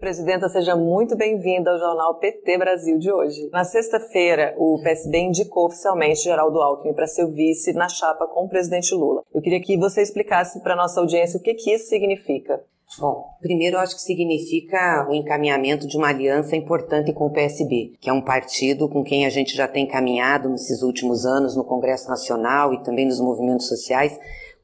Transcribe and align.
Presidenta, 0.00 0.48
seja 0.48 0.74
muito 0.74 1.14
bem-vinda 1.14 1.70
ao 1.70 1.78
Jornal 1.78 2.14
PT 2.14 2.56
Brasil 2.56 2.98
de 2.98 3.12
hoje. 3.12 3.50
Na 3.52 3.64
sexta-feira, 3.64 4.54
o 4.56 4.80
PSB 4.82 5.18
indicou 5.18 5.66
oficialmente 5.66 6.22
Geraldo 6.22 6.58
Alckmin 6.58 6.94
para 6.94 7.06
ser 7.06 7.26
vice 7.26 7.74
na 7.74 7.86
chapa 7.86 8.26
com 8.26 8.46
o 8.46 8.48
presidente 8.48 8.94
Lula. 8.94 9.22
Eu 9.34 9.42
queria 9.42 9.60
que 9.60 9.76
você 9.76 10.00
explicasse 10.00 10.62
para 10.62 10.72
a 10.72 10.76
nossa 10.76 10.98
audiência 11.00 11.38
o 11.38 11.42
que, 11.42 11.52
que 11.52 11.74
isso 11.74 11.90
significa. 11.90 12.64
Bom, 12.98 13.26
primeiro 13.42 13.76
eu 13.76 13.80
acho 13.80 13.94
que 13.94 14.00
significa 14.00 15.06
o 15.06 15.14
encaminhamento 15.14 15.86
de 15.86 15.98
uma 15.98 16.08
aliança 16.08 16.56
importante 16.56 17.12
com 17.12 17.26
o 17.26 17.32
PSB, 17.32 17.92
que 18.00 18.08
é 18.08 18.12
um 18.12 18.24
partido 18.24 18.88
com 18.88 19.04
quem 19.04 19.26
a 19.26 19.30
gente 19.30 19.54
já 19.54 19.68
tem 19.68 19.86
caminhado 19.86 20.48
nesses 20.48 20.80
últimos 20.80 21.26
anos 21.26 21.54
no 21.54 21.62
Congresso 21.62 22.08
Nacional 22.08 22.72
e 22.72 22.82
também 22.82 23.04
nos 23.04 23.20
movimentos 23.20 23.68
sociais 23.68 24.18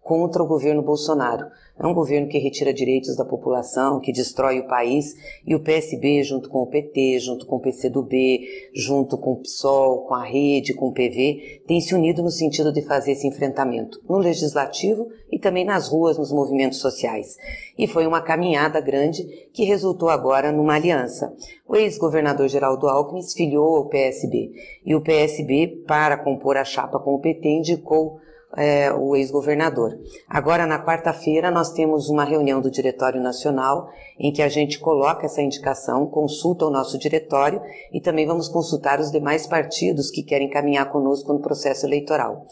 contra 0.07 0.41
o 0.41 0.47
governo 0.47 0.83
Bolsonaro. 0.83 1.47
É 1.77 1.85
um 1.85 1.93
governo 1.93 2.29
que 2.29 2.39
retira 2.39 2.73
direitos 2.73 3.17
da 3.17 3.25
população, 3.25 3.99
que 3.99 4.13
destrói 4.13 4.61
o 4.61 4.69
país, 4.69 5.15
e 5.45 5.53
o 5.53 5.61
PSB, 5.61 6.23
junto 6.23 6.49
com 6.49 6.63
o 6.63 6.67
PT, 6.67 7.19
junto 7.19 7.45
com 7.45 7.57
o 7.57 7.61
PCdoB, 7.61 8.41
junto 8.73 9.19
com 9.19 9.33
o 9.33 9.41
PSOL, 9.43 10.07
com 10.07 10.15
a 10.15 10.25
Rede, 10.25 10.75
com 10.75 10.87
o 10.87 10.93
PV, 10.93 11.63
tem 11.67 11.81
se 11.81 11.93
unido 11.93 12.23
no 12.23 12.31
sentido 12.31 12.73
de 12.73 12.83
fazer 12.83 13.13
esse 13.13 13.27
enfrentamento 13.27 14.01
no 14.09 14.19
legislativo 14.19 15.09
e 15.31 15.41
também 15.41 15.65
nas 15.65 15.89
ruas, 15.89 16.17
nos 16.17 16.31
movimentos 16.31 16.79
sociais. 16.79 17.37
E 17.77 17.89
foi 17.89 18.07
uma 18.07 18.23
caminhada 18.23 18.81
grande 18.81 19.25
que 19.53 19.65
resultou 19.65 20.09
agora 20.09 20.53
numa 20.53 20.77
aliança. 20.77 21.35
O 21.69 21.75
ex-governador 21.75 22.49
Geraldo 22.49 22.87
Alckmin 22.87 23.23
filiou 23.25 23.77
ao 23.77 23.89
PSB, 23.89 24.53
e 24.85 24.95
o 24.95 25.03
PSB, 25.03 25.83
para 25.85 26.17
compor 26.17 26.57
a 26.57 26.65
chapa 26.65 27.01
com 27.01 27.13
o 27.13 27.21
PT, 27.21 27.49
indicou 27.49 28.21
é, 28.57 28.91
o 28.93 29.15
ex-governador. 29.15 29.99
Agora, 30.27 30.67
na 30.67 30.83
quarta-feira, 30.83 31.51
nós 31.51 31.73
temos 31.73 32.09
uma 32.09 32.25
reunião 32.25 32.61
do 32.61 32.71
Diretório 32.71 33.21
Nacional 33.21 33.91
em 34.19 34.33
que 34.33 34.41
a 34.41 34.49
gente 34.49 34.79
coloca 34.79 35.27
essa 35.27 35.43
indicação, 35.43 36.07
consulta 36.07 36.65
o 36.65 36.71
nosso 36.71 36.99
diretório 36.99 37.61
e 37.93 38.01
também 38.01 38.27
vamos 38.27 38.49
consultar 38.49 38.99
os 38.99 39.11
demais 39.11 39.47
partidos 39.47 40.11
que 40.11 40.23
querem 40.23 40.49
caminhar 40.49 40.91
conosco 40.91 41.33
no 41.33 41.41
processo 41.41 41.85
eleitoral. 41.85 42.47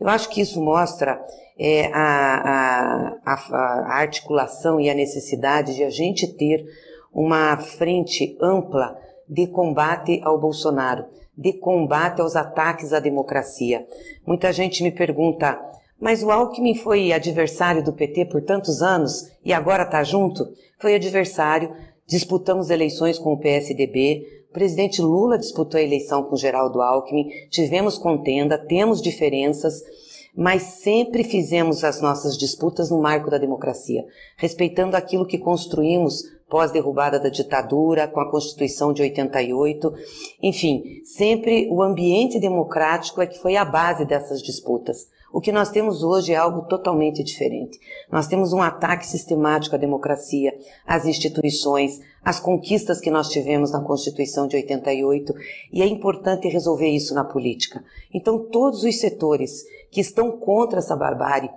Eu 0.00 0.08
acho 0.08 0.28
que 0.28 0.40
isso 0.40 0.62
mostra 0.62 1.20
é, 1.58 1.86
a, 1.92 3.16
a, 3.24 3.34
a, 3.34 3.98
articulação 3.98 4.80
e 4.80 4.88
a 4.88 4.94
necessidade 4.94 5.74
de 5.74 5.82
a 5.82 5.90
gente 5.90 6.28
ter 6.34 6.64
uma 7.12 7.56
frente 7.56 8.38
ampla 8.40 8.96
de 9.28 9.48
combate 9.48 10.20
ao 10.22 10.40
Bolsonaro 10.40 11.04
de 11.38 11.52
combate 11.52 12.20
aos 12.20 12.34
ataques 12.34 12.92
à 12.92 12.98
democracia. 12.98 13.86
Muita 14.26 14.52
gente 14.52 14.82
me 14.82 14.90
pergunta, 14.90 15.56
mas 16.00 16.22
o 16.22 16.30
Alckmin 16.32 16.74
foi 16.74 17.12
adversário 17.12 17.82
do 17.82 17.92
PT 17.92 18.24
por 18.26 18.42
tantos 18.42 18.82
anos 18.82 19.30
e 19.44 19.52
agora 19.52 19.84
está 19.84 20.02
junto? 20.02 20.48
Foi 20.80 20.96
adversário, 20.96 21.72
disputamos 22.04 22.70
eleições 22.70 23.20
com 23.20 23.32
o 23.32 23.38
PSDB, 23.38 24.26
o 24.50 24.52
presidente 24.52 25.00
Lula 25.00 25.38
disputou 25.38 25.78
a 25.78 25.82
eleição 25.82 26.24
com 26.24 26.34
Geraldo 26.34 26.82
Alckmin, 26.82 27.28
tivemos 27.50 27.98
contenda, 27.98 28.58
temos 28.58 29.00
diferenças, 29.00 29.80
mas 30.38 30.62
sempre 30.62 31.24
fizemos 31.24 31.82
as 31.82 32.00
nossas 32.00 32.38
disputas 32.38 32.90
no 32.90 33.02
marco 33.02 33.28
da 33.28 33.38
democracia, 33.38 34.06
respeitando 34.36 34.96
aquilo 34.96 35.26
que 35.26 35.36
construímos 35.36 36.22
pós-derrubada 36.48 37.18
da 37.18 37.28
ditadura, 37.28 38.06
com 38.06 38.20
a 38.20 38.30
Constituição 38.30 38.92
de 38.92 39.02
88. 39.02 39.92
Enfim, 40.40 41.02
sempre 41.04 41.66
o 41.68 41.82
ambiente 41.82 42.38
democrático 42.38 43.20
é 43.20 43.26
que 43.26 43.40
foi 43.40 43.56
a 43.56 43.64
base 43.64 44.04
dessas 44.04 44.40
disputas. 44.40 45.08
O 45.30 45.40
que 45.40 45.52
nós 45.52 45.70
temos 45.70 46.02
hoje 46.02 46.32
é 46.32 46.36
algo 46.36 46.62
totalmente 46.62 47.22
diferente. 47.22 47.78
Nós 48.10 48.26
temos 48.26 48.52
um 48.52 48.62
ataque 48.62 49.06
sistemático 49.06 49.76
à 49.76 49.78
democracia, 49.78 50.58
às 50.86 51.04
instituições, 51.04 52.00
às 52.24 52.40
conquistas 52.40 52.98
que 53.00 53.10
nós 53.10 53.28
tivemos 53.28 53.70
na 53.70 53.82
Constituição 53.82 54.46
de 54.46 54.56
88, 54.56 55.34
e 55.72 55.82
é 55.82 55.86
importante 55.86 56.48
resolver 56.48 56.88
isso 56.88 57.14
na 57.14 57.24
política. 57.24 57.84
Então, 58.12 58.48
todos 58.50 58.84
os 58.84 58.98
setores 58.98 59.64
que 59.90 60.00
estão 60.00 60.32
contra 60.32 60.78
essa 60.78 60.96
barbárie, 60.96 61.50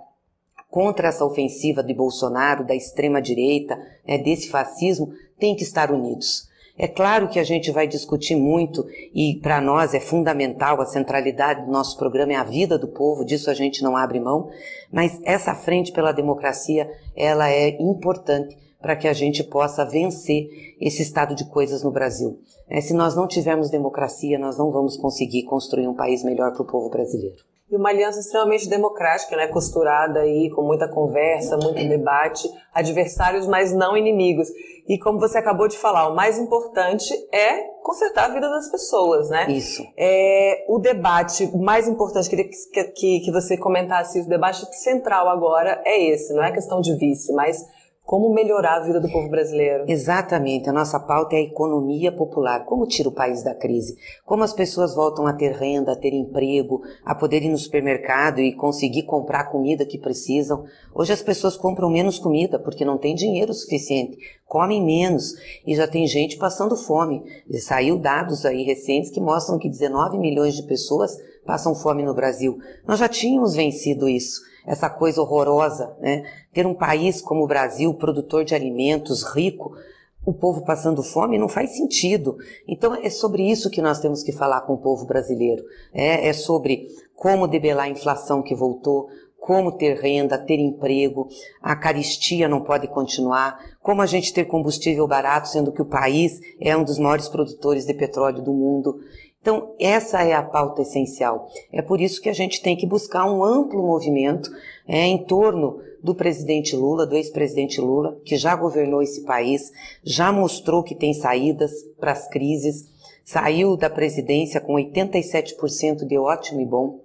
contra 0.70 1.08
essa 1.08 1.24
ofensiva 1.24 1.82
de 1.82 1.94
Bolsonaro, 1.94 2.66
da 2.66 2.74
extrema-direita, 2.74 3.76
né, 4.06 4.18
desse 4.18 4.48
fascismo, 4.48 5.12
têm 5.38 5.56
que 5.56 5.62
estar 5.62 5.90
unidos. 5.90 6.51
É 6.78 6.88
claro 6.88 7.28
que 7.28 7.38
a 7.38 7.44
gente 7.44 7.70
vai 7.70 7.86
discutir 7.86 8.34
muito 8.34 8.86
e 9.14 9.38
para 9.42 9.60
nós 9.60 9.92
é 9.92 10.00
fundamental 10.00 10.80
a 10.80 10.86
centralidade 10.86 11.66
do 11.66 11.70
nosso 11.70 11.98
programa 11.98 12.32
é 12.32 12.36
a 12.36 12.44
vida 12.44 12.78
do 12.78 12.88
povo, 12.88 13.24
disso 13.24 13.50
a 13.50 13.54
gente 13.54 13.82
não 13.82 13.96
abre 13.96 14.18
mão, 14.18 14.48
mas 14.90 15.20
essa 15.24 15.54
frente 15.54 15.92
pela 15.92 16.12
democracia, 16.12 16.90
ela 17.14 17.50
é 17.50 17.76
importante 17.80 18.56
para 18.80 18.96
que 18.96 19.06
a 19.06 19.12
gente 19.12 19.44
possa 19.44 19.84
vencer 19.84 20.74
esse 20.80 21.02
estado 21.02 21.34
de 21.34 21.44
coisas 21.44 21.82
no 21.82 21.90
Brasil. 21.90 22.40
É, 22.68 22.80
se 22.80 22.94
nós 22.94 23.14
não 23.14 23.28
tivermos 23.28 23.70
democracia, 23.70 24.38
nós 24.38 24.56
não 24.56 24.72
vamos 24.72 24.96
conseguir 24.96 25.44
construir 25.44 25.86
um 25.86 25.94
país 25.94 26.24
melhor 26.24 26.52
para 26.52 26.62
o 26.62 26.66
povo 26.66 26.88
brasileiro. 26.88 27.51
E 27.72 27.76
uma 27.76 27.88
aliança 27.88 28.20
extremamente 28.20 28.68
democrática, 28.68 29.34
né? 29.34 29.46
costurada 29.46 30.20
aí 30.20 30.50
com 30.50 30.60
muita 30.60 30.86
conversa, 30.86 31.56
muito 31.56 31.82
debate, 31.88 32.46
adversários, 32.74 33.46
mas 33.46 33.72
não 33.72 33.96
inimigos. 33.96 34.48
E 34.86 34.98
como 34.98 35.18
você 35.18 35.38
acabou 35.38 35.66
de 35.66 35.78
falar, 35.78 36.06
o 36.08 36.14
mais 36.14 36.38
importante 36.38 37.14
é 37.32 37.62
consertar 37.82 38.26
a 38.26 38.34
vida 38.34 38.50
das 38.50 38.70
pessoas, 38.70 39.30
né? 39.30 39.50
Isso. 39.50 39.82
É, 39.96 40.66
o 40.68 40.78
debate 40.78 41.50
mais 41.56 41.88
importante, 41.88 42.28
queria 42.28 42.44
que, 42.44 42.84
que, 42.92 43.20
que 43.20 43.32
você 43.32 43.56
comentasse, 43.56 44.20
o 44.20 44.28
debate 44.28 44.66
central 44.76 45.30
agora 45.30 45.80
é 45.86 45.98
esse, 45.98 46.34
não 46.34 46.44
é 46.44 46.52
questão 46.52 46.78
de 46.78 46.94
vice, 46.96 47.32
mas 47.32 47.64
como 48.04 48.34
melhorar 48.34 48.76
a 48.76 48.84
vida 48.84 49.00
do 49.00 49.08
povo 49.10 49.28
brasileiro? 49.28 49.84
Exatamente. 49.88 50.68
A 50.68 50.72
nossa 50.72 50.98
pauta 50.98 51.36
é 51.36 51.38
a 51.38 51.42
economia 51.42 52.10
popular. 52.10 52.64
Como 52.66 52.86
tira 52.86 53.08
o 53.08 53.12
país 53.12 53.42
da 53.42 53.54
crise? 53.54 53.96
Como 54.26 54.42
as 54.42 54.52
pessoas 54.52 54.94
voltam 54.94 55.26
a 55.26 55.32
ter 55.32 55.52
renda, 55.52 55.92
a 55.92 55.96
ter 55.96 56.12
emprego, 56.12 56.82
a 57.04 57.14
poder 57.14 57.42
ir 57.42 57.48
no 57.48 57.56
supermercado 57.56 58.40
e 58.40 58.54
conseguir 58.54 59.04
comprar 59.04 59.40
a 59.40 59.46
comida 59.50 59.86
que 59.86 59.98
precisam? 59.98 60.64
Hoje 60.94 61.12
as 61.12 61.22
pessoas 61.22 61.56
compram 61.56 61.88
menos 61.88 62.18
comida 62.18 62.58
porque 62.58 62.84
não 62.84 62.98
tem 62.98 63.14
dinheiro 63.14 63.54
suficiente, 63.54 64.18
comem 64.46 64.84
menos 64.84 65.34
e 65.66 65.74
já 65.74 65.86
tem 65.86 66.06
gente 66.06 66.36
passando 66.36 66.76
fome. 66.76 67.22
E 67.48 67.58
saiu 67.58 67.98
dados 67.98 68.44
aí 68.44 68.64
recentes 68.64 69.10
que 69.10 69.20
mostram 69.20 69.58
que 69.58 69.68
19 69.68 70.18
milhões 70.18 70.54
de 70.54 70.64
pessoas 70.64 71.16
passam 71.46 71.74
fome 71.74 72.02
no 72.02 72.14
Brasil. 72.14 72.58
Nós 72.86 72.98
já 72.98 73.08
tínhamos 73.08 73.54
vencido 73.54 74.08
isso 74.08 74.51
essa 74.66 74.88
coisa 74.88 75.20
horrorosa, 75.20 75.96
né? 76.00 76.24
Ter 76.52 76.66
um 76.66 76.74
país 76.74 77.20
como 77.20 77.44
o 77.44 77.46
Brasil, 77.46 77.92
produtor 77.94 78.44
de 78.44 78.54
alimentos, 78.54 79.22
rico, 79.22 79.76
o 80.24 80.32
povo 80.32 80.64
passando 80.64 81.02
fome 81.02 81.38
não 81.38 81.48
faz 81.48 81.76
sentido. 81.76 82.36
Então 82.66 82.94
é 82.94 83.10
sobre 83.10 83.42
isso 83.50 83.70
que 83.70 83.82
nós 83.82 83.98
temos 83.98 84.22
que 84.22 84.32
falar 84.32 84.60
com 84.62 84.74
o 84.74 84.78
povo 84.78 85.04
brasileiro. 85.04 85.64
É, 85.92 86.28
é 86.28 86.32
sobre 86.32 86.86
como 87.14 87.48
debelar 87.48 87.86
a 87.86 87.90
inflação 87.90 88.42
que 88.42 88.54
voltou, 88.54 89.08
como 89.42 89.72
ter 89.72 89.98
renda, 89.98 90.38
ter 90.38 90.60
emprego, 90.60 91.28
a 91.60 91.74
caristia 91.74 92.48
não 92.48 92.60
pode 92.60 92.86
continuar, 92.86 93.58
como 93.82 94.00
a 94.00 94.06
gente 94.06 94.32
ter 94.32 94.44
combustível 94.44 95.06
barato, 95.08 95.48
sendo 95.48 95.72
que 95.72 95.82
o 95.82 95.86
país 95.86 96.38
é 96.60 96.76
um 96.76 96.84
dos 96.84 96.96
maiores 96.96 97.28
produtores 97.28 97.84
de 97.84 97.92
petróleo 97.92 98.40
do 98.40 98.52
mundo. 98.52 99.00
Então, 99.42 99.74
essa 99.80 100.22
é 100.22 100.32
a 100.32 100.42
pauta 100.42 100.82
essencial. 100.82 101.48
É 101.72 101.82
por 101.82 102.00
isso 102.00 102.22
que 102.22 102.28
a 102.28 102.32
gente 102.32 102.62
tem 102.62 102.76
que 102.76 102.86
buscar 102.86 103.28
um 103.28 103.42
amplo 103.42 103.82
movimento 103.82 104.48
é, 104.86 105.04
em 105.04 105.18
torno 105.18 105.80
do 106.00 106.14
presidente 106.14 106.76
Lula, 106.76 107.04
do 107.04 107.16
ex-presidente 107.16 107.80
Lula, 107.80 108.20
que 108.24 108.36
já 108.36 108.54
governou 108.54 109.02
esse 109.02 109.22
país, 109.22 109.72
já 110.04 110.32
mostrou 110.32 110.84
que 110.84 110.94
tem 110.94 111.12
saídas 111.12 111.72
para 111.98 112.12
as 112.12 112.28
crises, 112.28 112.88
saiu 113.24 113.76
da 113.76 113.90
presidência 113.90 114.60
com 114.60 114.74
87% 114.74 116.06
de 116.06 116.16
ótimo 116.16 116.60
e 116.60 116.66
bom 116.66 117.00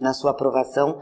na 0.00 0.14
sua 0.14 0.30
aprovação, 0.30 0.98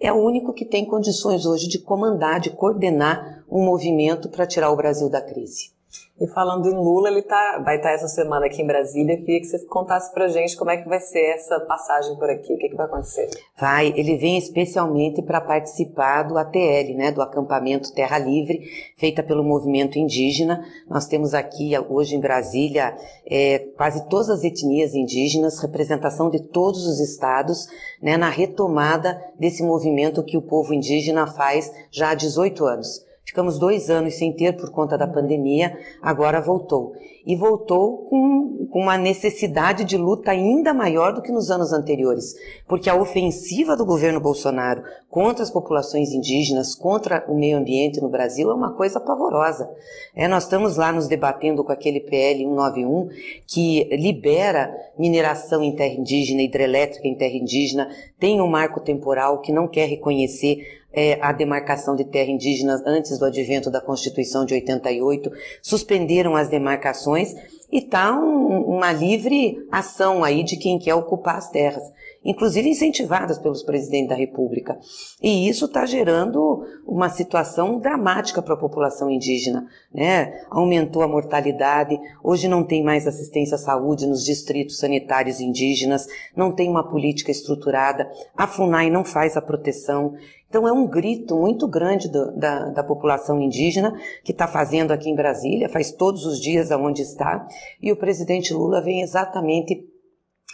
é 0.00 0.12
o 0.12 0.16
único 0.16 0.52
que 0.52 0.64
tem 0.64 0.84
condições 0.84 1.46
hoje 1.46 1.68
de 1.68 1.78
comandar, 1.78 2.40
de 2.40 2.50
coordenar 2.50 3.44
um 3.50 3.64
movimento 3.64 4.28
para 4.28 4.46
tirar 4.46 4.70
o 4.70 4.76
Brasil 4.76 5.08
da 5.08 5.20
crise. 5.20 5.75
E 6.18 6.26
falando 6.28 6.66
em 6.66 6.74
Lula, 6.74 7.10
ele 7.10 7.20
tá, 7.20 7.60
vai 7.62 7.76
estar 7.76 7.90
tá 7.90 7.94
essa 7.94 8.08
semana 8.08 8.46
aqui 8.46 8.62
em 8.62 8.66
Brasília. 8.66 9.18
Queria 9.18 9.38
que 9.38 9.46
você 9.46 9.58
contasse 9.66 10.10
pra 10.14 10.28
gente 10.28 10.56
como 10.56 10.70
é 10.70 10.78
que 10.78 10.88
vai 10.88 10.98
ser 10.98 11.20
essa 11.34 11.60
passagem 11.60 12.16
por 12.16 12.30
aqui, 12.30 12.54
o 12.54 12.56
que, 12.56 12.70
que 12.70 12.74
vai 12.74 12.86
acontecer. 12.86 13.28
Vai, 13.60 13.92
ele 13.94 14.16
vem 14.16 14.38
especialmente 14.38 15.20
para 15.20 15.42
participar 15.42 16.22
do 16.22 16.38
ATL, 16.38 16.94
né, 16.96 17.12
do 17.12 17.20
acampamento 17.20 17.92
Terra 17.92 18.16
Livre, 18.18 18.60
feita 18.96 19.22
pelo 19.22 19.44
movimento 19.44 19.98
indígena. 19.98 20.64
Nós 20.88 21.06
temos 21.06 21.34
aqui 21.34 21.72
hoje 21.86 22.16
em 22.16 22.20
Brasília 22.20 22.96
é, 23.26 23.58
quase 23.76 24.08
todas 24.08 24.30
as 24.30 24.42
etnias 24.42 24.94
indígenas, 24.94 25.60
representação 25.60 26.30
de 26.30 26.40
todos 26.40 26.86
os 26.86 26.98
estados, 26.98 27.66
né, 28.00 28.16
na 28.16 28.30
retomada 28.30 29.22
desse 29.38 29.62
movimento 29.62 30.24
que 30.24 30.38
o 30.38 30.42
povo 30.42 30.72
indígena 30.72 31.26
faz 31.26 31.70
já 31.90 32.10
há 32.10 32.14
18 32.14 32.64
anos. 32.64 33.05
Ficamos 33.36 33.58
dois 33.58 33.90
anos 33.90 34.14
sem 34.14 34.32
ter 34.32 34.56
por 34.56 34.70
conta 34.70 34.96
da 34.96 35.06
pandemia, 35.06 35.78
agora 36.00 36.40
voltou. 36.40 36.94
E 37.26 37.36
voltou 37.36 37.98
com, 38.08 38.66
com 38.70 38.80
uma 38.80 38.96
necessidade 38.96 39.84
de 39.84 39.98
luta 39.98 40.30
ainda 40.30 40.72
maior 40.72 41.12
do 41.12 41.20
que 41.20 41.30
nos 41.30 41.50
anos 41.50 41.70
anteriores, 41.70 42.34
porque 42.66 42.88
a 42.88 42.94
ofensiva 42.94 43.76
do 43.76 43.84
governo 43.84 44.20
Bolsonaro 44.20 44.82
contra 45.10 45.42
as 45.42 45.50
populações 45.50 46.12
indígenas, 46.12 46.74
contra 46.74 47.26
o 47.28 47.34
meio 47.34 47.58
ambiente 47.58 48.00
no 48.00 48.08
Brasil 48.08 48.50
é 48.50 48.54
uma 48.54 48.72
coisa 48.72 48.98
pavorosa. 48.98 49.68
É, 50.14 50.26
nós 50.26 50.44
estamos 50.44 50.78
lá 50.78 50.90
nos 50.90 51.06
debatendo 51.06 51.62
com 51.62 51.72
aquele 51.72 52.00
PL 52.00 52.38
191 52.42 53.08
que 53.46 53.84
libera 53.96 54.74
mineração 54.98 55.62
em 55.62 55.76
terra 55.76 55.94
indígena, 55.94 56.40
hidrelétrica 56.40 57.06
em 57.06 57.14
terra 57.14 57.34
indígena, 57.34 57.90
tem 58.18 58.40
um 58.40 58.48
marco 58.48 58.80
temporal 58.80 59.42
que 59.42 59.52
não 59.52 59.68
quer 59.68 59.88
reconhecer 59.88 60.85
é, 60.92 61.18
a 61.20 61.32
demarcação 61.32 61.94
de 61.94 62.04
terra 62.04 62.30
indígena 62.30 62.82
antes 62.86 63.18
do 63.18 63.24
advento 63.24 63.70
da 63.70 63.80
Constituição 63.80 64.44
de 64.44 64.54
88, 64.54 65.30
suspenderam 65.62 66.34
as 66.34 66.48
demarcações 66.48 67.34
e 67.70 67.78
está 67.78 68.12
um, 68.18 68.62
uma 68.62 68.92
livre 68.92 69.66
ação 69.70 70.22
aí 70.22 70.42
de 70.42 70.56
quem 70.56 70.78
quer 70.78 70.94
ocupar 70.94 71.36
as 71.36 71.50
terras, 71.50 71.82
inclusive 72.24 72.68
incentivadas 72.68 73.38
pelos 73.38 73.62
presidentes 73.62 74.08
da 74.08 74.14
República. 74.14 74.78
E 75.22 75.48
isso 75.48 75.66
está 75.66 75.84
gerando 75.84 76.64
uma 76.86 77.08
situação 77.08 77.78
dramática 77.78 78.40
para 78.40 78.54
a 78.54 78.58
população 78.58 79.10
indígena. 79.10 79.66
Né? 79.92 80.44
Aumentou 80.48 81.02
a 81.02 81.08
mortalidade, 81.08 81.98
hoje 82.22 82.48
não 82.48 82.64
tem 82.64 82.82
mais 82.82 83.06
assistência 83.06 83.56
à 83.56 83.58
saúde 83.58 84.06
nos 84.06 84.24
distritos 84.24 84.78
sanitários 84.78 85.40
indígenas, 85.40 86.06
não 86.36 86.52
tem 86.52 86.68
uma 86.68 86.88
política 86.88 87.30
estruturada, 87.30 88.10
a 88.36 88.46
FUNAI 88.46 88.90
não 88.90 89.04
faz 89.04 89.36
a 89.36 89.42
proteção. 89.42 90.14
Então 90.56 90.66
é 90.66 90.72
um 90.72 90.86
grito 90.86 91.36
muito 91.36 91.68
grande 91.68 92.08
do, 92.08 92.32
da, 92.32 92.70
da 92.70 92.82
população 92.82 93.38
indígena 93.38 93.94
que 94.24 94.32
está 94.32 94.48
fazendo 94.48 94.90
aqui 94.90 95.10
em 95.10 95.14
Brasília, 95.14 95.68
faz 95.68 95.92
todos 95.92 96.24
os 96.24 96.40
dias 96.40 96.72
aonde 96.72 97.02
está, 97.02 97.46
e 97.78 97.92
o 97.92 97.96
presidente 97.96 98.54
Lula 98.54 98.80
vem 98.80 99.02
exatamente 99.02 99.86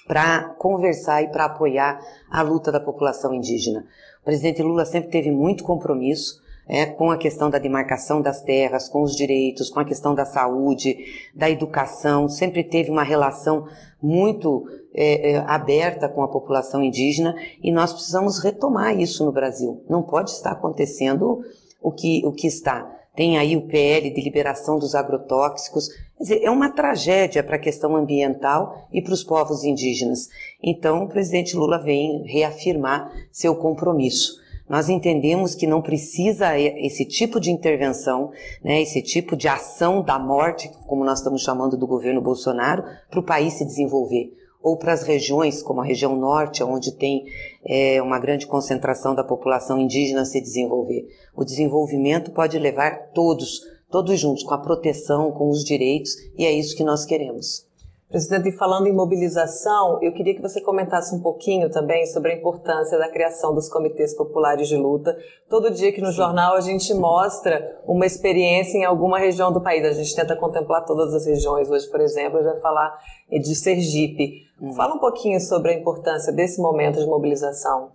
para 0.08 0.56
conversar 0.58 1.22
e 1.22 1.28
para 1.28 1.44
apoiar 1.44 2.00
a 2.28 2.42
luta 2.42 2.72
da 2.72 2.80
população 2.80 3.32
indígena. 3.32 3.86
O 4.22 4.24
presidente 4.24 4.60
Lula 4.60 4.84
sempre 4.84 5.08
teve 5.08 5.30
muito 5.30 5.62
compromisso 5.62 6.42
é, 6.66 6.84
com 6.84 7.12
a 7.12 7.16
questão 7.16 7.48
da 7.48 7.58
demarcação 7.58 8.20
das 8.20 8.42
terras, 8.42 8.88
com 8.88 9.02
os 9.02 9.14
direitos, 9.14 9.70
com 9.70 9.78
a 9.78 9.84
questão 9.84 10.16
da 10.16 10.24
saúde, 10.24 10.96
da 11.32 11.48
educação, 11.48 12.28
sempre 12.28 12.64
teve 12.64 12.90
uma 12.90 13.04
relação 13.04 13.68
muito 14.02 14.66
é, 14.94 15.32
é, 15.32 15.36
aberta 15.46 16.08
com 16.08 16.22
a 16.22 16.28
população 16.28 16.82
indígena 16.82 17.34
e 17.62 17.72
nós 17.72 17.92
precisamos 17.92 18.38
retomar 18.38 18.98
isso 18.98 19.24
no 19.24 19.32
Brasil. 19.32 19.82
Não 19.88 20.02
pode 20.02 20.30
estar 20.30 20.52
acontecendo 20.52 21.42
o 21.80 21.90
que, 21.90 22.22
o 22.24 22.32
que 22.32 22.46
está. 22.46 22.90
Tem 23.14 23.36
aí 23.36 23.56
o 23.56 23.66
PL 23.66 24.10
de 24.10 24.20
liberação 24.22 24.78
dos 24.78 24.94
agrotóxicos. 24.94 25.88
Quer 26.16 26.22
dizer, 26.22 26.42
é 26.42 26.50
uma 26.50 26.70
tragédia 26.70 27.42
para 27.42 27.56
a 27.56 27.58
questão 27.58 27.94
ambiental 27.96 28.86
e 28.92 29.02
para 29.02 29.12
os 29.12 29.22
povos 29.22 29.64
indígenas. 29.64 30.28
Então, 30.62 31.04
o 31.04 31.08
presidente 31.08 31.56
Lula 31.56 31.78
vem 31.78 32.22
reafirmar 32.24 33.12
seu 33.30 33.54
compromisso. 33.54 34.40
Nós 34.68 34.88
entendemos 34.88 35.54
que 35.54 35.66
não 35.66 35.82
precisa 35.82 36.58
esse 36.58 37.04
tipo 37.04 37.38
de 37.38 37.50
intervenção, 37.50 38.30
né, 38.64 38.80
esse 38.80 39.02
tipo 39.02 39.36
de 39.36 39.46
ação 39.46 40.02
da 40.02 40.18
morte, 40.18 40.70
como 40.86 41.04
nós 41.04 41.18
estamos 41.18 41.42
chamando 41.42 41.76
do 41.76 41.86
governo 41.86 42.22
Bolsonaro, 42.22 42.84
para 43.10 43.20
o 43.20 43.24
país 43.24 43.54
se 43.54 43.66
desenvolver 43.66 44.32
ou 44.62 44.76
para 44.76 44.92
as 44.92 45.02
regiões, 45.02 45.62
como 45.62 45.80
a 45.80 45.84
região 45.84 46.16
norte, 46.16 46.62
onde 46.62 46.92
tem 46.92 47.24
é, 47.64 48.00
uma 48.00 48.18
grande 48.18 48.46
concentração 48.46 49.14
da 49.14 49.24
população 49.24 49.78
indígena 49.78 50.24
se 50.24 50.40
desenvolver. 50.40 51.08
O 51.34 51.44
desenvolvimento 51.44 52.30
pode 52.30 52.58
levar 52.58 53.10
todos, 53.12 53.60
todos 53.90 54.18
juntos, 54.18 54.44
com 54.44 54.54
a 54.54 54.58
proteção, 54.58 55.32
com 55.32 55.48
os 55.48 55.64
direitos, 55.64 56.12
e 56.38 56.44
é 56.44 56.52
isso 56.52 56.76
que 56.76 56.84
nós 56.84 57.04
queremos. 57.04 57.70
Presidente, 58.12 58.52
falando 58.52 58.86
em 58.86 58.92
mobilização, 58.92 59.98
eu 60.02 60.12
queria 60.12 60.34
que 60.34 60.42
você 60.42 60.60
comentasse 60.60 61.14
um 61.14 61.20
pouquinho 61.22 61.70
também 61.70 62.04
sobre 62.04 62.30
a 62.30 62.36
importância 62.36 62.98
da 62.98 63.08
criação 63.08 63.54
dos 63.54 63.70
comitês 63.70 64.14
populares 64.14 64.68
de 64.68 64.76
luta. 64.76 65.16
Todo 65.48 65.70
dia 65.70 65.90
que 65.90 66.00
no 66.02 66.08
Sim. 66.08 66.16
jornal 66.16 66.54
a 66.54 66.60
gente 66.60 66.92
mostra 66.92 67.80
uma 67.86 68.04
experiência 68.04 68.76
em 68.76 68.84
alguma 68.84 69.18
região 69.18 69.50
do 69.50 69.62
país. 69.62 69.82
A 69.86 69.94
gente 69.94 70.14
tenta 70.14 70.36
contemplar 70.36 70.84
todas 70.84 71.14
as 71.14 71.24
regiões. 71.24 71.70
Hoje, 71.70 71.88
por 71.88 72.02
exemplo, 72.02 72.38
a 72.38 72.42
gente 72.42 72.52
vai 72.52 72.60
falar 72.60 72.98
de 73.30 73.54
Sergipe. 73.54 74.42
Uhum. 74.62 74.74
Fala 74.74 74.94
um 74.94 74.98
pouquinho 75.00 75.40
sobre 75.40 75.72
a 75.72 75.74
importância 75.74 76.32
desse 76.32 76.60
momento 76.60 77.00
de 77.00 77.06
mobilização. 77.06 77.90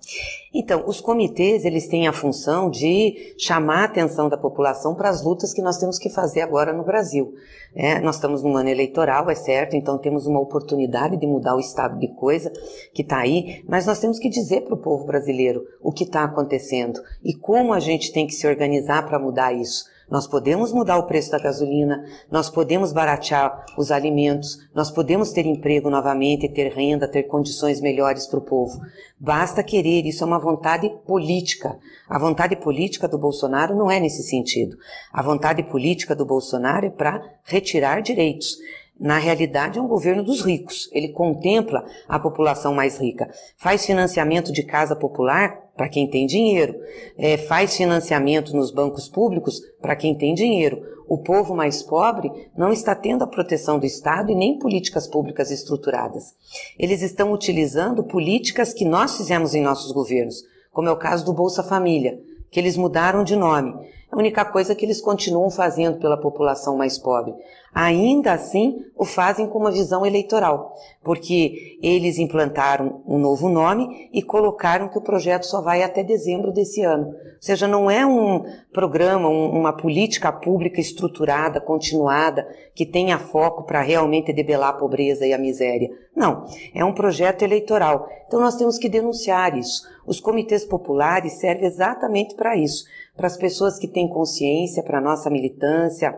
Então, 0.53 0.83
os 0.85 0.99
comitês, 0.99 1.63
eles 1.63 1.87
têm 1.87 2.09
a 2.09 2.13
função 2.13 2.69
de 2.69 3.35
chamar 3.37 3.83
a 3.83 3.85
atenção 3.85 4.27
da 4.27 4.37
população 4.37 4.93
para 4.93 5.07
as 5.07 5.23
lutas 5.23 5.53
que 5.53 5.61
nós 5.61 5.77
temos 5.77 5.97
que 5.97 6.09
fazer 6.09 6.41
agora 6.41 6.73
no 6.73 6.83
Brasil. 6.83 7.33
É, 7.73 8.01
nós 8.01 8.15
estamos 8.15 8.43
num 8.43 8.57
ano 8.57 8.67
eleitoral, 8.67 9.29
é 9.29 9.35
certo, 9.35 9.77
então 9.77 9.97
temos 9.97 10.27
uma 10.27 10.41
oportunidade 10.41 11.15
de 11.15 11.25
mudar 11.25 11.55
o 11.55 11.59
estado 11.59 11.97
de 11.97 12.09
coisa 12.09 12.51
que 12.93 13.01
está 13.01 13.19
aí, 13.19 13.63
mas 13.65 13.85
nós 13.85 13.99
temos 13.99 14.19
que 14.19 14.27
dizer 14.27 14.61
para 14.61 14.73
o 14.73 14.81
povo 14.81 15.05
brasileiro 15.05 15.63
o 15.81 15.91
que 15.91 16.03
está 16.03 16.25
acontecendo 16.25 16.99
e 17.23 17.33
como 17.33 17.71
a 17.71 17.79
gente 17.79 18.11
tem 18.11 18.27
que 18.27 18.33
se 18.33 18.45
organizar 18.45 19.07
para 19.07 19.17
mudar 19.17 19.53
isso. 19.53 19.85
Nós 20.09 20.25
podemos 20.25 20.71
mudar 20.71 20.97
o 20.97 21.03
preço 21.03 21.31
da 21.31 21.39
gasolina, 21.39 22.05
nós 22.31 22.49
podemos 22.49 22.93
baratear 22.93 23.65
os 23.77 23.91
alimentos, 23.91 24.57
nós 24.73 24.89
podemos 24.89 25.31
ter 25.31 25.45
emprego 25.45 25.89
novamente, 25.89 26.47
ter 26.47 26.71
renda, 26.71 27.07
ter 27.07 27.23
condições 27.23 27.81
melhores 27.81 28.25
para 28.25 28.39
o 28.39 28.41
povo. 28.41 28.79
Basta 29.19 29.61
querer, 29.61 30.05
isso 30.05 30.23
é 30.23 30.27
uma 30.27 30.39
vontade 30.39 30.89
política. 31.05 31.77
A 32.09 32.17
vontade 32.17 32.55
política 32.55 33.05
do 33.05 33.17
Bolsonaro 33.17 33.75
não 33.75 33.91
é 33.91 33.99
nesse 33.99 34.23
sentido. 34.23 34.77
A 35.11 35.21
vontade 35.21 35.61
política 35.63 36.15
do 36.15 36.25
Bolsonaro 36.25 36.85
é 36.85 36.89
para 36.89 37.21
retirar 37.43 38.01
direitos. 38.01 38.57
Na 38.99 39.19
realidade, 39.19 39.77
é 39.77 39.81
um 39.81 39.87
governo 39.87 40.23
dos 40.23 40.41
ricos. 40.41 40.89
Ele 40.91 41.09
contempla 41.09 41.85
a 42.07 42.17
população 42.17 42.73
mais 42.73 42.97
rica. 42.97 43.29
Faz 43.55 43.85
financiamento 43.85 44.51
de 44.51 44.63
casa 44.63 44.95
popular 44.95 45.66
para 45.77 45.87
quem 45.87 46.09
tem 46.09 46.25
dinheiro. 46.25 46.75
É, 47.15 47.37
faz 47.37 47.77
financiamento 47.77 48.55
nos 48.55 48.71
bancos 48.71 49.07
públicos 49.07 49.61
para 49.79 49.95
quem 49.95 50.15
tem 50.15 50.33
dinheiro. 50.33 50.81
O 51.07 51.19
povo 51.19 51.55
mais 51.55 51.81
pobre 51.81 52.29
não 52.57 52.73
está 52.73 52.93
tendo 52.93 53.23
a 53.23 53.27
proteção 53.27 53.79
do 53.79 53.85
Estado 53.85 54.29
e 54.31 54.35
nem 54.35 54.59
políticas 54.59 55.07
públicas 55.07 55.51
estruturadas. 55.51 56.35
Eles 56.77 57.01
estão 57.01 57.31
utilizando 57.31 58.03
políticas 58.03 58.73
que 58.73 58.83
nós 58.83 59.15
fizemos 59.15 59.55
em 59.55 59.61
nossos 59.61 59.93
governos, 59.93 60.43
como 60.73 60.89
é 60.89 60.91
o 60.91 60.97
caso 60.97 61.23
do 61.23 61.31
Bolsa 61.31 61.63
Família, 61.63 62.19
que 62.51 62.59
eles 62.59 62.75
mudaram 62.75 63.23
de 63.23 63.35
nome. 63.35 63.73
A 64.09 64.17
única 64.17 64.45
coisa 64.45 64.73
que 64.73 64.85
eles 64.85 65.01
continuam 65.01 65.49
fazendo 65.49 65.99
pela 65.99 66.17
população 66.17 66.77
mais 66.77 66.97
pobre. 66.97 67.33
Ainda 67.73 68.31
assim, 68.31 68.83
o 68.95 69.05
fazem 69.05 69.45
com 69.47 69.59
uma 69.59 69.69
visão 69.69 70.05
eleitoral, 70.05 70.73
porque 71.03 71.77
eles 71.83 72.17
implantaram 72.17 73.03
um 73.05 73.19
novo 73.19 73.49
nome 73.49 74.09
e 74.11 74.23
colocaram 74.23 74.87
que 74.87 74.97
o 74.97 75.03
projeto 75.03 75.43
só 75.43 75.61
vai 75.61 75.83
até 75.83 76.03
dezembro 76.03 76.51
desse 76.51 76.81
ano. 76.81 77.07
Ou 77.07 77.41
seja, 77.41 77.67
não 77.67 77.91
é 77.91 78.03
um 78.05 78.43
programa, 78.73 79.29
um, 79.29 79.51
uma 79.51 79.73
política 79.73 80.31
pública 80.31 80.81
estruturada, 80.81 81.61
continuada, 81.61 82.47
que 82.73 82.85
tenha 82.85 83.19
foco 83.19 83.63
para 83.63 83.81
realmente 83.81 84.33
debelar 84.33 84.69
a 84.69 84.77
pobreza 84.77 85.27
e 85.27 85.33
a 85.33 85.37
miséria. 85.37 85.89
Não, 86.15 86.45
é 86.73 86.83
um 86.83 86.93
projeto 86.93 87.43
eleitoral. 87.43 88.09
Então 88.25 88.39
nós 88.39 88.55
temos 88.55 88.79
que 88.79 88.89
denunciar 88.89 89.55
isso. 89.55 89.83
Os 90.05 90.19
comitês 90.19 90.65
populares 90.65 91.33
servem 91.33 91.67
exatamente 91.67 92.33
para 92.33 92.55
isso 92.55 92.85
para 93.17 93.27
as 93.27 93.35
pessoas 93.35 93.77
que 93.79 93.87
têm 93.87 94.07
consciência, 94.07 94.83
para 94.83 94.99
a 94.99 95.01
nossa 95.01 95.29
militância, 95.29 96.17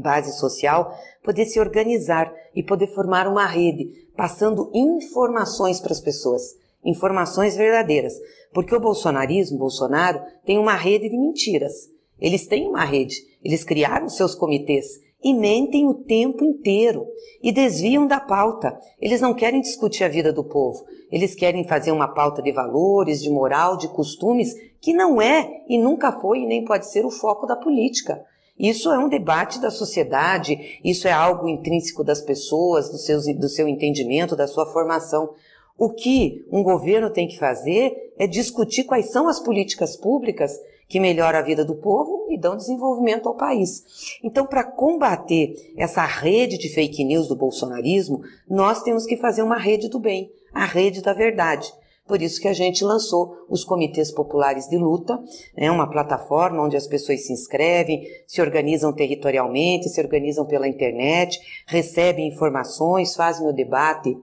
base 0.00 0.38
social, 0.38 0.94
poder 1.24 1.46
se 1.46 1.58
organizar 1.58 2.32
e 2.54 2.62
poder 2.62 2.88
formar 2.88 3.26
uma 3.26 3.46
rede, 3.46 4.08
passando 4.16 4.70
informações 4.74 5.80
para 5.80 5.92
as 5.92 6.00
pessoas, 6.00 6.42
informações 6.84 7.56
verdadeiras. 7.56 8.12
Porque 8.52 8.74
o 8.74 8.80
bolsonarismo, 8.80 9.58
Bolsonaro, 9.58 10.20
tem 10.44 10.58
uma 10.58 10.74
rede 10.74 11.08
de 11.08 11.18
mentiras. 11.18 11.90
Eles 12.20 12.46
têm 12.46 12.68
uma 12.68 12.84
rede, 12.84 13.16
eles 13.42 13.64
criaram 13.64 14.08
seus 14.08 14.34
comitês 14.34 15.07
e 15.22 15.34
mentem 15.34 15.86
o 15.86 15.94
tempo 15.94 16.44
inteiro 16.44 17.06
e 17.42 17.50
desviam 17.50 18.06
da 18.06 18.20
pauta. 18.20 18.78
Eles 19.00 19.20
não 19.20 19.34
querem 19.34 19.60
discutir 19.60 20.04
a 20.04 20.08
vida 20.08 20.32
do 20.32 20.44
povo. 20.44 20.84
Eles 21.10 21.34
querem 21.34 21.66
fazer 21.66 21.90
uma 21.90 22.08
pauta 22.08 22.40
de 22.40 22.52
valores, 22.52 23.22
de 23.22 23.30
moral, 23.30 23.76
de 23.76 23.88
costumes, 23.88 24.54
que 24.80 24.92
não 24.92 25.20
é 25.20 25.62
e 25.68 25.78
nunca 25.78 26.12
foi 26.12 26.40
e 26.40 26.46
nem 26.46 26.64
pode 26.64 26.90
ser 26.90 27.04
o 27.04 27.10
foco 27.10 27.46
da 27.46 27.56
política. 27.56 28.24
Isso 28.58 28.90
é 28.90 28.98
um 28.98 29.08
debate 29.08 29.60
da 29.60 29.70
sociedade, 29.70 30.80
isso 30.84 31.06
é 31.06 31.12
algo 31.12 31.48
intrínseco 31.48 32.02
das 32.02 32.20
pessoas, 32.20 32.90
do, 32.90 32.98
seu 32.98 33.20
do 33.36 33.48
seu 33.48 33.68
entendimento, 33.68 34.34
da 34.34 34.48
sua 34.48 34.66
formação. 34.66 35.30
O 35.78 35.90
que 35.90 36.44
um 36.50 36.62
governo 36.62 37.08
tem 37.08 37.28
que 37.28 37.38
fazer 37.38 38.12
é 38.18 38.26
discutir 38.26 38.82
quais 38.84 39.10
são 39.10 39.28
as 39.28 39.38
políticas 39.38 39.96
públicas 39.96 40.52
que 40.88 40.98
melhoram 40.98 41.38
a 41.38 41.42
vida 41.42 41.64
do 41.64 41.76
povo 41.76 42.26
e 42.30 42.38
dão 42.38 42.56
desenvolvimento 42.56 43.28
ao 43.28 43.36
país. 43.36 44.18
Então, 44.24 44.46
para 44.46 44.64
combater 44.64 45.72
essa 45.76 46.04
rede 46.04 46.56
de 46.56 46.68
fake 46.68 47.04
news 47.04 47.28
do 47.28 47.36
bolsonarismo, 47.36 48.22
nós 48.48 48.82
temos 48.82 49.04
que 49.04 49.16
fazer 49.16 49.42
uma 49.42 49.58
rede 49.58 49.88
do 49.88 50.00
bem, 50.00 50.32
a 50.52 50.64
rede 50.64 51.02
da 51.02 51.12
verdade. 51.12 51.72
Por 52.08 52.22
isso 52.22 52.40
que 52.40 52.48
a 52.48 52.54
gente 52.54 52.82
lançou 52.82 53.36
os 53.50 53.62
comitês 53.62 54.10
populares 54.10 54.66
de 54.66 54.78
luta, 54.78 55.22
né, 55.54 55.70
uma 55.70 55.90
plataforma 55.90 56.64
onde 56.64 56.74
as 56.74 56.86
pessoas 56.86 57.26
se 57.26 57.34
inscrevem, 57.34 58.02
se 58.26 58.40
organizam 58.40 58.94
territorialmente, 58.94 59.90
se 59.90 60.00
organizam 60.00 60.46
pela 60.46 60.66
internet, 60.66 61.38
recebem 61.66 62.26
informações, 62.26 63.14
fazem 63.14 63.46
o 63.46 63.52
debate 63.52 64.16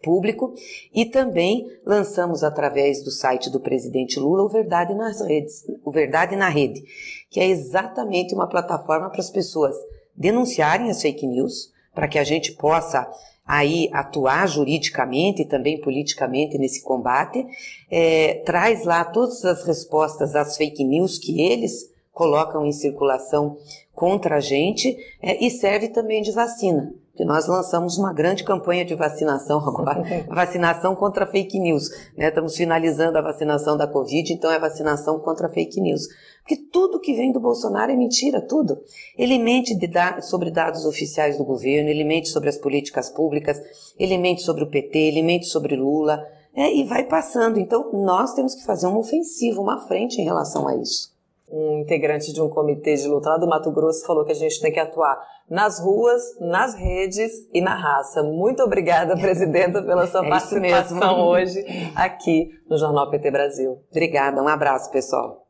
público 0.00 0.54
e 0.94 1.06
também 1.06 1.66
lançamos 1.84 2.44
através 2.44 3.02
do 3.02 3.10
site 3.10 3.50
do 3.50 3.58
presidente 3.58 4.20
Lula 4.20 4.44
o 4.44 4.48
Verdade 4.48 4.94
nas 4.94 5.20
redes, 5.20 5.64
o 5.84 5.90
Verdade 5.90 6.36
na 6.36 6.48
Rede, 6.48 6.82
que 7.30 7.40
é 7.40 7.46
exatamente 7.46 8.34
uma 8.34 8.48
plataforma 8.48 9.10
para 9.10 9.20
as 9.20 9.30
pessoas 9.30 9.76
denunciarem 10.16 10.90
as 10.90 11.02
fake 11.02 11.26
news, 11.26 11.72
para 11.94 12.08
que 12.08 12.18
a 12.18 12.24
gente 12.24 12.52
possa 12.52 13.08
aí 13.46 13.90
atuar 13.92 14.48
juridicamente 14.48 15.42
e 15.42 15.44
também 15.44 15.80
politicamente 15.80 16.56
nesse 16.56 16.82
combate, 16.82 17.46
é, 17.90 18.42
traz 18.46 18.84
lá 18.84 19.04
todas 19.04 19.44
as 19.44 19.64
respostas 19.64 20.34
às 20.34 20.56
fake 20.56 20.82
news 20.82 21.18
que 21.18 21.42
eles 21.42 21.90
colocam 22.12 22.64
em 22.64 22.72
circulação 22.72 23.58
contra 23.94 24.36
a 24.36 24.40
gente 24.40 24.96
é, 25.20 25.44
e 25.44 25.50
serve 25.50 25.88
também 25.88 26.22
de 26.22 26.32
vacina 26.32 26.94
que 27.14 27.24
nós 27.24 27.46
lançamos 27.46 27.96
uma 27.96 28.12
grande 28.12 28.42
campanha 28.42 28.84
de 28.84 28.94
vacinação 28.94 29.58
agora, 29.66 30.02
vacinação 30.28 30.94
contra 30.96 31.26
fake 31.26 31.58
news. 31.58 31.88
Né? 32.16 32.28
Estamos 32.28 32.56
finalizando 32.56 33.16
a 33.18 33.22
vacinação 33.22 33.76
da 33.76 33.86
Covid, 33.86 34.32
então 34.32 34.50
é 34.50 34.58
vacinação 34.58 35.18
contra 35.20 35.48
fake 35.48 35.80
news. 35.80 36.08
Porque 36.40 36.56
tudo 36.56 37.00
que 37.00 37.14
vem 37.14 37.32
do 37.32 37.40
Bolsonaro 37.40 37.92
é 37.92 37.96
mentira, 37.96 38.40
tudo. 38.40 38.78
Ele 39.16 39.38
mente 39.38 39.74
da 39.88 40.20
sobre 40.20 40.50
dados 40.50 40.84
oficiais 40.84 41.38
do 41.38 41.44
governo, 41.44 41.88
ele 41.88 42.04
mente 42.04 42.28
sobre 42.28 42.48
as 42.48 42.58
políticas 42.58 43.08
públicas, 43.08 43.58
ele 43.98 44.18
mente 44.18 44.42
sobre 44.42 44.64
o 44.64 44.70
PT, 44.70 44.98
ele 44.98 45.22
mente 45.22 45.46
sobre 45.46 45.76
Lula, 45.76 46.22
é, 46.54 46.74
e 46.74 46.84
vai 46.84 47.04
passando. 47.04 47.58
Então, 47.58 47.90
nós 47.92 48.34
temos 48.34 48.54
que 48.54 48.64
fazer 48.64 48.86
uma 48.86 48.98
ofensiva, 48.98 49.60
uma 49.60 49.86
frente 49.86 50.20
em 50.20 50.24
relação 50.24 50.68
a 50.68 50.76
isso 50.76 51.13
um 51.50 51.80
integrante 51.80 52.32
de 52.32 52.40
um 52.40 52.48
comitê 52.48 52.94
de 52.94 53.06
luta 53.06 53.30
lá 53.30 53.38
do 53.38 53.46
Mato 53.46 53.70
Grosso 53.70 54.06
falou 54.06 54.24
que 54.24 54.32
a 54.32 54.36
gente 54.36 54.60
tem 54.60 54.72
que 54.72 54.80
atuar 54.80 55.20
nas 55.48 55.78
ruas, 55.78 56.22
nas 56.40 56.74
redes 56.74 57.30
e 57.52 57.60
na 57.60 57.74
raça. 57.74 58.22
Muito 58.22 58.62
obrigada, 58.62 59.16
presidenta, 59.16 59.82
pela 59.82 60.06
sua 60.06 60.24
é 60.24 60.28
participação 60.28 61.26
hoje 61.26 61.64
aqui 61.94 62.50
no 62.68 62.78
Jornal 62.78 63.10
PT 63.10 63.30
Brasil. 63.30 63.78
Obrigada, 63.90 64.42
um 64.42 64.48
abraço, 64.48 64.90
pessoal. 64.90 65.43